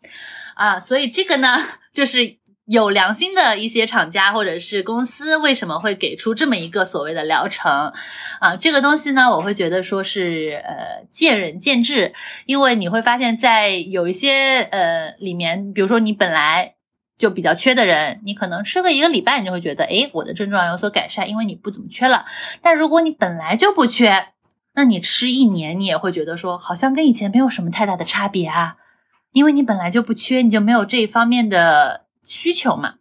[0.55, 1.63] 啊，所以这个呢，
[1.93, 2.40] 就是。
[2.71, 7.93] 有良心的一些厂家或者是公司为什么会给出这么一个所谓的疗程
[8.39, 8.55] 啊？
[8.55, 12.15] 这个东西呢，我会觉得说是呃见仁见智，
[12.47, 16.77] 因为你会发现在有一些呃里面，比如说你本来
[17.19, 22.25] 就比较缺的人，你可能吃个一个礼拜，你就会觉得，哎，我的症状有所改善，因为你不怎么缺了。
[22.63, 24.29] 但如果你本来就不缺，
[24.75, 28.77] 那你吃一年，你也会觉得说，好像跟以前没有什么太大的差别啊，
[29.33, 32.95] 因为你本来就不缺，你就没有这一方面的需求嘛。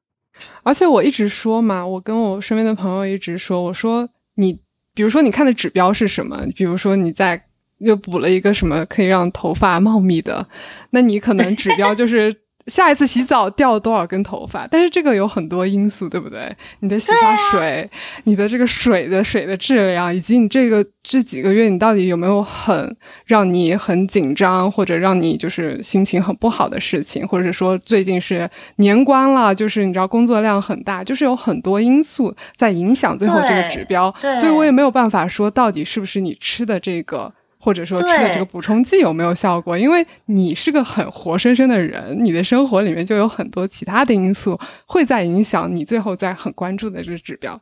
[0.63, 4.59] 而且我一直说嘛，我跟我身边的朋友一直说，我说你，
[4.93, 6.45] 比如说你看的指标是什么？
[6.55, 7.41] 比如说你在
[7.80, 10.47] 又补了一个什么可以让头发茂密的，
[10.91, 12.36] 那你可能指标就是。
[12.70, 14.67] 下一次洗澡掉多少根头发？
[14.67, 16.55] 但是这个有很多因素，对不对？
[16.82, 17.89] 你的洗发水，
[18.26, 22.95] 你的这个水的水的质量，以及你这个这几个月你到底有没有很
[23.26, 37.34] 让你很紧张，或者让你就是心情很不好的事情，或者说最近是年关了，就是你知道工作量很大，就是有很多因素在影响最后这个指标，所以我也没有办法说到底是不是你吃的这个。
[37.60, 39.78] 或者说吃的这个补充剂有没有效果？
[39.78, 47.62] 因为你是个很活生生的人，你的生活里面就有很多其他的因素会在影响你最后在很关注的这个指标。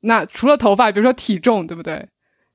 [0.00, 2.06] 那除了头发，比如说体重，对不对？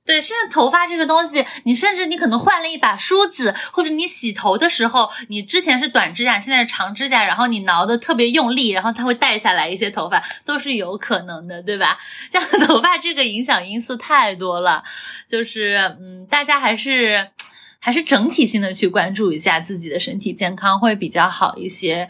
[0.10, 12.00] 对，甚至头发这个东西，你甚至你可能换了一把梳子，或者你洗头的时候，你之前是短指甲，现在是长指甲，然后你挠的特别用力，然后它会带下来一些头发，都是有可能的，对吧？
[12.32, 14.84] 像头发这个影响因素太多了，
[15.28, 17.30] 就是嗯，大家还是
[17.78, 22.10] 还是整体性的去关注一下自己的身体健康会比较好一些。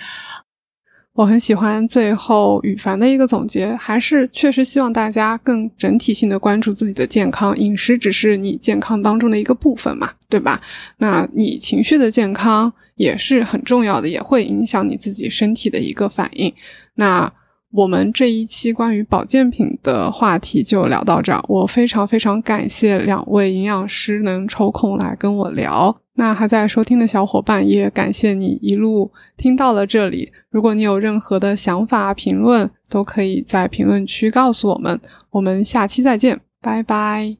[1.19, 10.61] 我很喜欢最后羽凡的一个总结，还是确实希望大家更整体性的关注自己的健康，饮食只是你健康当中的一个部分嘛，对吧？
[10.99, 16.53] 那你情绪的健康也是很重要的，也会影响你自己身体的一个反应。
[16.95, 17.29] 那
[17.71, 25.95] 我们这一期关于保健品的话题就聊到这儿，我非常非常感谢两位营养师能抽空来跟我聊。
[26.15, 30.31] 那还在收听的小伙伴，也感谢你一路听到了这里。
[30.49, 34.99] 如果你有任何的想法、评论，都可以在评论区告诉我们。
[35.29, 37.38] 我们下期再见，拜拜。